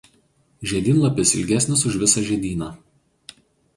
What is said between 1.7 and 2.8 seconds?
už visą žiedyną.